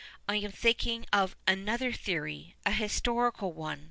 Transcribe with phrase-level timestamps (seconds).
[0.27, 3.79] I am thinking of another theory— a historical one.